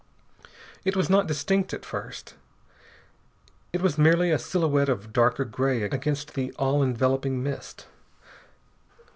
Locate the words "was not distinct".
0.95-1.75